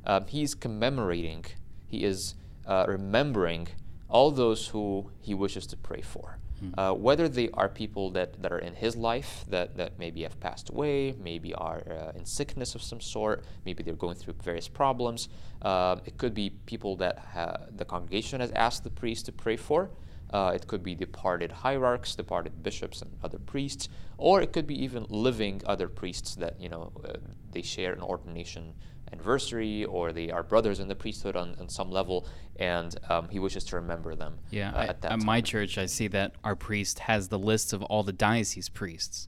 um, 0.07 0.25
he 0.27 0.43
is 0.43 0.55
commemorating, 0.55 1.45
he 1.87 2.03
is 2.03 2.35
uh, 2.65 2.85
remembering 2.87 3.67
all 4.09 4.31
those 4.31 4.67
who 4.67 5.09
he 5.21 5.33
wishes 5.33 5.65
to 5.67 5.77
pray 5.77 6.01
for. 6.01 6.37
Mm. 6.63 6.73
Uh, 6.77 6.93
whether 6.93 7.27
they 7.27 7.49
are 7.53 7.67
people 7.67 8.11
that, 8.11 8.41
that 8.41 8.51
are 8.51 8.59
in 8.59 8.73
his 8.75 8.95
life 8.95 9.43
that, 9.49 9.75
that 9.75 9.99
maybe 9.99 10.23
have 10.23 10.39
passed 10.39 10.69
away, 10.69 11.15
maybe 11.21 11.53
are 11.53 11.83
uh, 11.89 12.17
in 12.17 12.25
sickness 12.25 12.75
of 12.75 12.81
some 12.81 13.01
sort, 13.01 13.43
maybe 13.65 13.83
they're 13.83 13.93
going 13.93 14.15
through 14.15 14.35
various 14.41 14.67
problems. 14.67 15.27
Uh, 15.61 15.97
it 16.05 16.17
could 16.17 16.33
be 16.33 16.51
people 16.65 16.95
that 16.97 17.19
ha- 17.33 17.57
the 17.75 17.83
congregation 17.83 18.39
has 18.39 18.51
asked 18.51 18.83
the 18.83 18.89
priest 18.89 19.25
to 19.25 19.31
pray 19.31 19.57
for. 19.57 19.89
Uh, 20.31 20.51
it 20.55 20.67
could 20.67 20.83
be 20.83 20.95
departed 20.95 21.51
hierarchs, 21.51 22.15
departed 22.15 22.63
bishops, 22.63 23.01
and 23.01 23.11
other 23.23 23.37
priests, 23.37 23.87
or 24.17 24.41
it 24.41 24.51
could 24.51 24.67
be 24.67 24.83
even 24.83 25.05
living 25.09 25.61
other 25.65 25.87
priests 25.87 26.35
that 26.35 26.59
you 26.59 26.69
know 26.69 26.91
uh, 27.05 27.13
they 27.51 27.61
share 27.61 27.93
an 27.93 28.01
ordination 28.01 28.73
anniversary, 29.13 29.85
or 29.85 30.11
they 30.11 30.31
are 30.31 30.43
brothers 30.43 30.79
in 30.79 30.87
the 30.87 30.95
priesthood 30.95 31.35
on, 31.35 31.55
on 31.59 31.69
some 31.69 31.91
level, 31.91 32.27
and 32.57 32.97
um, 33.09 33.29
he 33.29 33.39
wishes 33.39 33.63
to 33.63 33.75
remember 33.75 34.15
them. 34.15 34.39
Yeah, 34.49 34.71
uh, 34.73 34.87
at, 34.89 35.05
at 35.05 35.23
my 35.23 35.41
church, 35.41 35.77
I 35.77 35.85
see 35.85 36.07
that 36.09 36.33
our 36.43 36.55
priest 36.55 36.99
has 36.99 37.27
the 37.27 37.39
list 37.39 37.71
of 37.73 37.83
all 37.83 38.03
the 38.03 38.13
diocese 38.13 38.69
priests, 38.69 39.27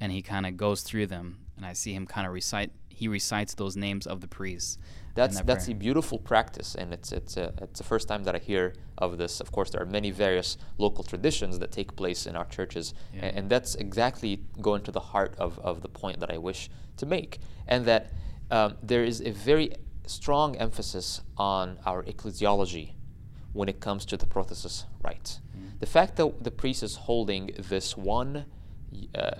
and 0.00 0.12
he 0.12 0.22
kind 0.22 0.46
of 0.46 0.56
goes 0.56 0.82
through 0.82 1.06
them, 1.06 1.46
and 1.56 1.64
I 1.64 1.72
see 1.72 1.94
him 1.94 2.06
kind 2.06 2.26
of 2.26 2.32
recite. 2.32 2.70
He 2.94 3.08
recites 3.08 3.54
those 3.54 3.76
names 3.76 4.06
of 4.06 4.20
the 4.20 4.28
priests 4.28 4.78
that's 5.14 5.40
that's 5.42 5.68
a 5.68 5.74
beautiful 5.74 6.18
practice, 6.18 6.74
and 6.74 6.92
it's 6.92 7.12
it's 7.12 7.36
a, 7.36 7.52
it's 7.62 7.78
the 7.78 7.84
first 7.84 8.08
time 8.08 8.24
that 8.24 8.34
I 8.34 8.38
hear 8.38 8.74
of 8.98 9.16
this. 9.16 9.40
Of 9.40 9.52
course, 9.52 9.70
there 9.70 9.80
are 9.80 9.86
many 9.86 10.10
various 10.10 10.58
local 10.76 11.04
traditions 11.04 11.60
that 11.60 11.70
take 11.70 11.94
place 11.94 12.26
in 12.26 12.34
our 12.34 12.44
churches, 12.46 12.94
yeah. 13.12 13.26
and, 13.26 13.38
and, 13.38 13.50
that's 13.50 13.76
exactly 13.76 14.42
going 14.60 14.82
to 14.82 14.90
the 14.90 15.00
heart 15.00 15.34
of, 15.38 15.58
of 15.60 15.82
the 15.82 15.88
point 15.88 16.18
that 16.18 16.30
I 16.32 16.38
wish 16.38 16.68
to 16.96 17.06
make, 17.06 17.38
and 17.68 17.86
that 17.86 18.12
um, 18.50 18.76
there 18.82 19.04
is 19.04 19.20
a 19.20 19.30
very 19.30 19.72
strong 20.06 20.56
emphasis 20.56 21.20
on 21.36 21.78
our 21.86 22.02
ecclesiology 22.02 22.94
when 23.52 23.68
it 23.68 23.78
comes 23.78 24.04
to 24.06 24.16
the 24.16 24.26
prothesis 24.26 24.84
rite. 25.02 25.38
Mm. 25.56 25.78
The 25.78 25.86
fact 25.86 26.16
that 26.16 26.42
the 26.42 26.50
priest 26.50 26.82
is 26.82 26.96
holding 26.96 27.52
this 27.56 27.96
one 27.96 28.46
uh, 29.14 29.30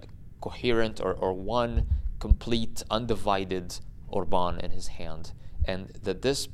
coherent 0.40 1.00
or, 1.00 1.14
or 1.14 1.32
one 1.32 1.88
complete, 2.28 2.82
undivided 2.90 3.78
orban 4.08 4.58
in 4.58 4.70
his 4.70 4.86
hand 4.98 5.32
and 5.66 5.90
that 6.06 6.22
this 6.22 6.48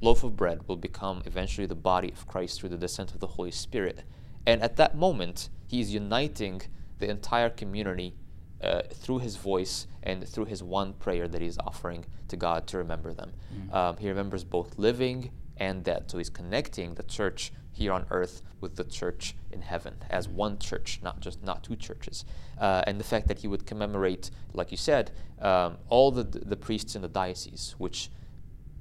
loaf 0.00 0.22
of 0.22 0.36
bread 0.36 0.58
will 0.68 0.76
become 0.76 1.22
eventually 1.26 1.66
the 1.66 1.74
body 1.92 2.12
of 2.12 2.24
Christ 2.28 2.60
through 2.60 2.68
the 2.68 2.76
descent 2.86 3.10
of 3.12 3.18
the 3.18 3.26
Holy 3.26 3.50
Spirit. 3.50 4.04
And 4.46 4.62
at 4.62 4.76
that 4.76 4.96
moment, 4.96 5.48
he 5.66 5.80
is 5.80 5.92
uniting 5.92 6.62
the 7.00 7.10
entire 7.10 7.50
community 7.50 8.14
uh, 8.62 8.82
through 8.94 9.18
his 9.18 9.34
voice 9.34 9.88
and 10.04 10.16
through 10.28 10.44
his 10.44 10.62
one 10.62 10.92
prayer 10.92 11.26
that 11.26 11.42
he's 11.42 11.58
offering 11.58 12.04
to 12.28 12.36
God 12.36 12.68
to 12.68 12.78
remember 12.78 13.12
them. 13.12 13.32
Mm-hmm. 13.32 13.74
Um, 13.74 13.96
he 13.96 14.08
remembers 14.08 14.44
both 14.44 14.78
living 14.78 15.32
and 15.58 15.84
dead. 15.84 16.10
So 16.10 16.18
he's 16.18 16.30
connecting 16.30 16.94
the 16.94 17.02
church 17.02 17.52
here 17.72 17.92
on 17.92 18.06
earth 18.10 18.42
with 18.60 18.76
the 18.76 18.84
church 18.84 19.36
in 19.52 19.62
heaven 19.62 19.94
as 20.10 20.28
one 20.28 20.58
church, 20.58 21.00
not 21.02 21.20
just 21.20 21.42
not 21.42 21.62
two 21.62 21.76
churches. 21.76 22.24
Uh, 22.60 22.82
and 22.86 22.98
the 22.98 23.04
fact 23.04 23.28
that 23.28 23.38
he 23.38 23.48
would 23.48 23.66
commemorate, 23.66 24.30
like 24.52 24.70
you 24.70 24.76
said, 24.76 25.12
um, 25.40 25.78
all 25.88 26.10
the, 26.10 26.24
the 26.24 26.56
priests 26.56 26.96
in 26.96 27.02
the 27.02 27.08
diocese, 27.08 27.74
which 27.78 28.10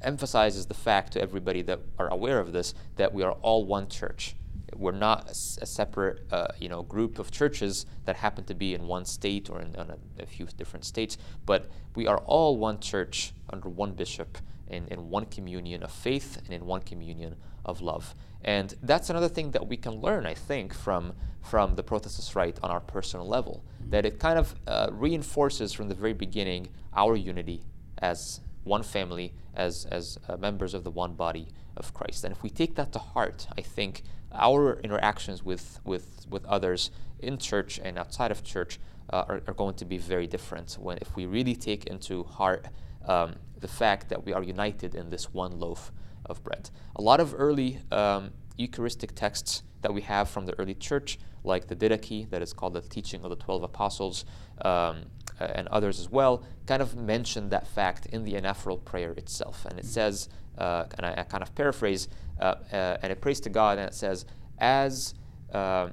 emphasizes 0.01 0.65
the 0.65 0.73
fact 0.73 1.13
to 1.13 1.21
everybody 1.21 1.61
that 1.63 1.79
are 1.97 2.07
aware 2.09 2.39
of 2.39 2.53
this 2.53 2.73
that 2.95 3.13
we 3.13 3.23
are 3.23 3.33
all 3.41 3.65
one 3.65 3.87
church. 3.87 4.35
We're 4.75 4.91
not 4.91 5.27
a, 5.27 5.63
a 5.63 5.65
separate, 5.65 6.21
uh, 6.31 6.47
you 6.59 6.69
know, 6.69 6.83
group 6.83 7.19
of 7.19 7.31
churches 7.31 7.85
that 8.05 8.17
happen 8.17 8.43
to 8.45 8.53
be 8.53 8.73
in 8.73 8.87
one 8.87 9.05
state 9.05 9.49
or 9.49 9.61
in, 9.61 9.73
in 9.75 9.91
a, 9.91 9.97
a, 10.19 10.25
few 10.25 10.45
different 10.57 10.85
states, 10.85 11.17
but 11.45 11.69
we 11.95 12.05
are 12.05 12.17
all 12.19 12.57
one 12.57 12.79
church 12.79 13.33
under 13.49 13.69
one 13.69 13.93
bishop 13.93 14.37
in, 14.69 14.87
in 14.87 15.09
one 15.09 15.25
communion 15.25 15.83
of 15.83 15.91
faith 15.91 16.37
and 16.43 16.53
in 16.53 16.65
one 16.65 16.81
communion 16.81 17.35
of 17.65 17.81
love. 17.81 18.15
And 18.43 18.73
that's 18.81 19.09
another 19.09 19.29
thing 19.29 19.51
that 19.51 19.67
we 19.67 19.77
can 19.77 19.93
learn, 19.93 20.25
I 20.25 20.33
think, 20.33 20.73
from 20.73 21.13
from 21.41 21.75
the 21.75 21.83
Prothesis 21.83 22.35
Rite 22.35 22.59
on 22.61 22.71
our 22.71 22.81
personal 22.81 23.25
level. 23.25 23.63
That 23.89 24.05
it 24.05 24.19
kind 24.19 24.37
of 24.37 24.55
uh, 24.67 24.89
reinforces 24.91 25.71
from 25.71 25.87
the 25.87 25.95
very 25.95 26.13
beginning 26.13 26.67
our 26.93 27.15
unity 27.15 27.63
as 27.99 28.41
one 28.63 28.83
family 28.83 29.33
as, 29.55 29.85
as 29.85 30.17
uh, 30.27 30.37
members 30.37 30.73
of 30.73 30.83
the 30.83 30.91
one 30.91 31.13
body 31.13 31.47
of 31.77 31.93
Christ. 31.93 32.23
And 32.23 32.33
if 32.33 32.43
we 32.43 32.49
take 32.49 32.75
that 32.75 32.91
to 32.93 32.99
heart, 32.99 33.47
I 33.57 33.61
think 33.61 34.03
our 34.33 34.79
interactions 34.83 35.43
with, 35.43 35.79
with, 35.85 36.27
with 36.29 36.45
others 36.45 36.91
in 37.19 37.37
church 37.37 37.79
and 37.81 37.97
outside 37.97 38.29
of 38.29 38.43
church 38.43 38.79
uh, 39.09 39.23
are, 39.29 39.41
are, 39.47 39.53
going 39.53 39.73
to 39.75 39.85
be 39.85 39.97
very 39.97 40.27
different 40.27 40.77
when 40.79 40.97
if 41.01 41.15
we 41.15 41.25
really 41.25 41.55
take 41.55 41.85
into 41.85 42.23
heart 42.25 42.67
um, 43.07 43.35
the 43.59 43.67
fact 43.67 44.09
that 44.09 44.25
we 44.25 44.33
are 44.33 44.43
united 44.43 44.95
in 44.95 45.09
this 45.09 45.33
one 45.33 45.59
loaf 45.59 45.91
of 46.25 46.43
bread. 46.43 46.69
A 46.95 47.01
lot 47.01 47.19
of 47.19 47.33
early 47.37 47.79
um, 47.91 48.31
Eucharistic 48.57 49.15
texts 49.15 49.63
that 49.81 49.93
we 49.93 50.01
have 50.01 50.29
from 50.29 50.45
the 50.45 50.57
early 50.59 50.73
church, 50.73 51.19
like 51.43 51.67
the 51.67 51.75
Didache, 51.75 52.29
that 52.29 52.41
is 52.41 52.53
called 52.53 52.73
the 52.73 52.81
teaching 52.81 53.23
of 53.23 53.29
the 53.29 53.35
12 53.35 53.63
apostles, 53.63 54.25
um, 54.61 55.05
uh, 55.39 55.45
and 55.53 55.67
others 55.67 55.99
as 55.99 56.09
well, 56.09 56.43
kind 56.65 56.81
of 56.81 56.95
mention 56.95 57.49
that 57.49 57.67
fact 57.67 58.07
in 58.07 58.23
the 58.23 58.33
anaphoral 58.33 58.83
prayer 58.83 59.11
itself. 59.11 59.65
And 59.65 59.77
it 59.79 59.85
says, 59.85 60.29
uh, 60.57 60.85
and 60.97 61.05
I, 61.05 61.13
I, 61.17 61.23
kind 61.23 61.43
of 61.43 61.53
paraphrase, 61.53 62.07
uh, 62.39 62.55
uh, 62.71 62.97
and 63.01 63.11
it 63.11 63.21
prays 63.21 63.39
to 63.41 63.49
God, 63.49 63.77
and 63.77 63.87
it 63.87 63.93
says, 63.93 64.25
as 64.57 65.13
uh, 65.53 65.89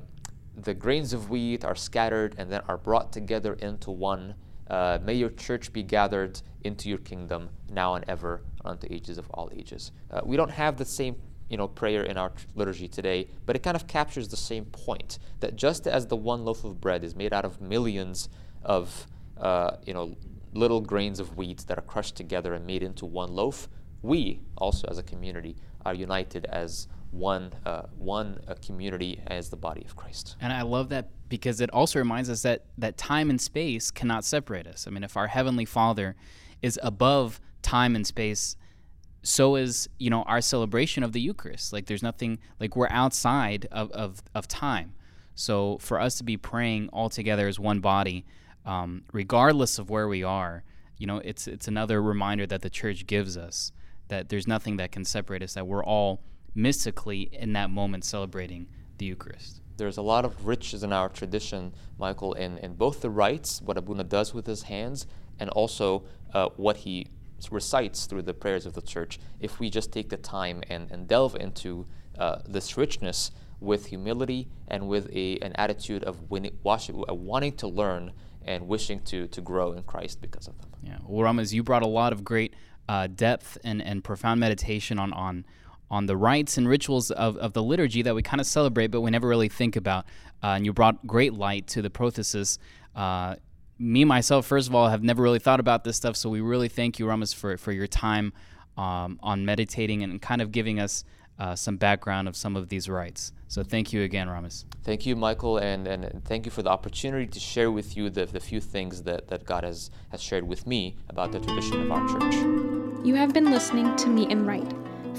the 0.57 0.75
grains 0.75 1.13
of 1.13 1.31
wheat 1.31 1.65
are 1.65 1.75
scattered 1.75 2.35
and 2.39 2.51
then 2.51 2.63
are 2.69 2.79
brought 2.79 3.13
together 3.13 3.55
into 3.55 3.91
one, 3.91 4.35
uh, 4.69 4.99
may 5.03 5.15
your 5.15 5.31
church 5.31 5.73
be 5.73 5.83
gathered 5.83 6.41
into 6.63 6.89
your 6.89 6.99
kingdom 6.99 7.51
now 7.71 7.95
and 7.95 8.05
ever 8.09 8.43
unto 8.65 8.87
ages 8.91 9.19
of 9.19 9.29
all 9.31 9.51
ages. 9.55 9.93
we 10.25 10.37
don't 10.37 10.51
have 10.51 10.77
the 10.77 10.85
same 10.85 11.17
you 11.49 11.57
know, 11.57 11.69
prayer 11.69 12.05
in 12.05 12.17
our 12.17 12.33
liturgy 12.55 12.89
today, 12.89 13.29
but 13.47 13.55
it 13.55 13.63
kind 13.63 13.77
of 13.77 13.87
captures 13.87 14.29
the 14.29 14.37
same 14.37 14.65
point 14.65 15.19
that 15.41 15.57
just 15.57 15.87
as 15.87 16.07
the 16.07 16.17
one 16.17 16.45
loaf 16.45 16.65
of 16.65 16.81
bread 16.81 17.05
is 17.05 17.15
made 17.15 17.33
out 17.33 17.45
of 17.45 17.61
millions 17.61 18.29
of 18.63 19.07
uh, 19.39 19.77
you 19.87 19.93
know, 19.93 20.17
little 20.53 20.81
grains 20.81 21.21
of 21.21 21.37
wheat 21.37 21.59
that 21.67 21.79
are 21.79 21.83
crushed 21.83 22.17
together 22.17 22.55
and 22.55 22.67
made 22.67 22.83
into 22.83 23.05
one 23.05 23.35
loaf, 23.35 23.69
we 24.03 24.41
also 24.57 24.87
as 24.89 24.99
a 24.99 25.03
community 25.03 25.57
are 25.85 25.95
united 25.95 26.47
as 26.47 26.89
one 27.15 27.53
uh, 27.65 27.83
one 27.97 28.39
uh, 28.49 28.55
community 28.65 29.21
as 29.27 29.51
the 29.51 29.57
body 29.57 29.85
of 29.85 29.97
Christ. 29.97 30.37
And 30.41 30.53
I 30.53 30.63
love 30.63 30.89
that 30.91 31.11
because 31.29 31.61
it 31.61 31.71
also 31.71 31.99
reminds 31.99 32.29
us 32.29 32.43
that 32.43 32.65
that 32.79 32.97
time 32.97 33.31
and 33.31 33.41
space 33.41 33.91
cannot 33.91 34.25
separate 34.25 34.67
us. 34.67 34.87
I 34.87 34.91
mean, 34.91 35.05
if 35.05 35.17
our 35.17 35.29
heavenly 35.29 35.65
Father 35.65 36.17
is 36.63 36.79
above 36.83 37.41
time 37.63 37.97
and 37.97 38.07
space, 38.07 38.57
so 39.23 39.57
is 39.57 39.89
you 39.99 40.11
know 40.11 40.23
our 40.25 40.41
celebration 40.41 41.03
of 41.03 41.13
the 41.13 41.21
Eucharist. 41.21 41.73
Like 41.73 41.87
there's 41.87 42.03
nothing 42.03 42.39
like 42.61 42.77
we're 42.77 42.89
outside 42.91 43.67
of 43.71 43.91
of, 43.93 44.23
of 44.35 44.49
time. 44.49 44.95
So 45.37 45.79
for 45.79 46.01
us 46.01 46.17
to 46.19 46.25
be 46.25 46.37
praying 46.37 46.91
all 46.93 47.09
together 47.09 47.49
as 47.49 47.59
one 47.59 47.81
body 47.81 48.25
um, 48.65 49.03
regardless 49.13 49.79
of 49.79 49.91
where 49.91 50.09
we 50.09 50.23
are. 50.23 50.65
You 50.99 51.07
know, 51.07 51.19
it's 51.19 51.47
it's 51.47 51.69
another 51.69 52.03
reminder 52.03 52.47
that 52.47 52.63
the 52.63 52.71
church 52.71 53.07
gives 53.07 53.37
us 53.37 53.73
that 54.09 54.29
there's 54.29 54.47
nothing 54.47 54.77
that 54.77 54.93
can 54.93 55.05
separate 55.05 55.43
us. 55.43 55.55
That 55.55 55.67
we're 55.67 55.85
all 55.85 56.23
mystically 56.55 57.23
in 57.33 57.53
that 57.55 57.71
moment 57.71 58.05
celebrating 58.05 58.67
the 58.99 59.07
Eucharist. 59.07 59.61
There's 59.77 59.97
a 59.97 60.03
lot 60.03 60.25
of 60.25 60.47
riches 60.47 60.85
in 60.85 60.93
our 60.93 61.09
tradition, 61.09 61.75
Michael, 61.99 62.35
in, 62.35 62.59
in 62.59 62.75
both 62.75 63.01
the 63.01 63.11
rites, 63.11 63.61
what 63.61 63.77
Abuna 63.77 64.05
does 64.05 64.33
with 64.33 64.47
his 64.47 64.63
hands, 64.63 65.07
and 65.41 65.51
also 65.51 66.05
uh, 66.33 66.49
what 66.57 66.79
he 66.79 67.09
recites 67.51 68.07
through 68.07 68.23
the 68.23 68.35
prayers 68.35 68.67
of 68.67 68.75
the 68.75 68.83
church. 68.83 69.19
If 69.41 69.59
we 69.59 69.69
just 69.69 69.93
take 69.93 70.09
the 70.09 70.17
time 70.17 70.63
and, 70.71 70.91
and 70.91 71.09
delve 71.09 71.35
into 71.37 71.87
uh, 72.19 72.39
this 72.47 72.77
richness 72.77 73.33
with 73.61 73.87
humility 73.87 74.49
and 74.69 74.89
with 74.89 75.11
a, 75.13 75.39
an 75.41 75.53
attitude 75.57 76.05
of 76.05 76.31
winning, 76.31 76.57
wanting 76.63 77.57
to 77.57 77.67
learn 77.67 78.13
and 78.47 78.69
wishing 78.69 79.01
to 79.01 79.27
to 79.29 79.41
grow 79.41 79.73
in 79.73 79.83
Christ 79.83 80.21
because 80.21 80.47
of 80.47 80.59
them. 80.61 80.71
Yeah, 80.83 80.99
well, 81.07 81.33
Ramez, 81.33 81.53
you 81.53 81.63
brought 81.63 81.83
a 81.83 81.89
lot 81.89 82.13
of 82.13 82.25
great 82.25 82.55
uh, 82.89 83.07
depth 83.07 83.57
and, 83.65 83.83
and 83.83 84.05
profound 84.05 84.41
meditation 84.41 84.99
on 84.99 85.13
on 85.13 85.47
on 85.95 86.07
the 86.07 86.17
rites 86.17 86.59
and 86.59 86.69
rituals 86.69 87.13
of, 87.13 87.37
of 87.37 87.53
the 87.53 87.63
liturgy 87.63 88.03
that 88.03 88.15
we 88.17 88.23
kind 88.23 88.41
of 88.41 88.47
celebrate, 88.47 88.89
but 88.89 89.01
we 89.01 89.11
never 89.13 89.29
really 89.29 89.49
think 89.49 89.77
about. 89.77 90.05
Uh, 90.43 90.57
and 90.57 90.67
you 90.67 90.73
brought 90.73 91.07
great 91.07 91.35
light 91.35 91.69
to 91.69 91.83
the 91.83 91.89
prothesis. 91.89 92.59
Uh, 92.97 93.37
me 93.79 94.05
myself, 94.05 94.45
first 94.45 94.69
of 94.69 94.75
all, 94.75 94.89
have 94.89 95.05
never 95.05 95.23
really 95.23 95.39
thought 95.39 95.61
about 95.61 95.85
this 95.85 95.97
stuff. 95.97 96.17
So 96.17 96.29
we 96.29 96.41
really 96.41 96.69
thank 96.69 96.99
you, 96.99 97.07
Ramez, 97.07 97.33
for 97.33 97.57
for 97.57 97.71
your 97.71 97.87
time 97.87 98.33
um, 98.77 99.21
on 99.23 99.45
meditating 99.45 100.03
and 100.03 100.21
kind 100.21 100.43
of 100.43 100.51
giving 100.51 100.81
us 100.81 101.05
uh, 101.39 101.55
some 101.55 101.77
background 101.77 102.27
of 102.27 102.35
some 102.37 102.57
of 102.57 102.69
these 102.69 102.89
rites. 102.89 103.33
So 103.47 103.63
thank 103.63 103.93
you 103.93 104.03
again, 104.03 104.27
Ramez. 104.27 104.65
Thank 104.83 105.07
you, 105.07 105.15
Michael, 105.15 105.59
and, 105.59 105.87
and 105.87 106.25
thank 106.25 106.45
you 106.45 106.51
for 106.51 106.63
the 106.63 106.71
opportunity 106.71 107.27
to 107.27 107.41
share 107.41 107.71
with 107.71 107.97
you 107.97 108.11
the, 108.11 108.27
the 108.27 108.41
few 108.41 108.61
things 108.61 109.03
that, 109.03 109.29
that 109.29 109.45
God 109.45 109.63
has, 109.65 109.91
has 110.11 110.21
shared 110.21 110.47
with 110.47 110.67
me 110.67 110.97
about 111.09 111.31
the 111.33 111.41
tradition 111.41 111.83
of 111.83 111.93
our 111.93 112.05
church. 112.09 112.35
You 113.05 113.15
have 113.15 113.33
been 113.33 113.51
listening 113.51 113.95
to 113.97 114.09
Meet 114.09 114.31
and 114.31 114.47
Write. 114.47 114.73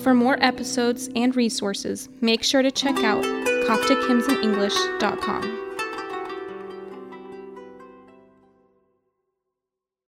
For 0.03 0.13
more 0.13 0.37
episodes 0.41 1.09
and 1.15 1.33
resources, 1.35 2.09
make 2.21 2.43
sure 2.43 2.61
to 2.61 2.71
check 2.71 2.97
out 2.97 3.23
CopticHymnsInEnglish.com. 3.23 5.64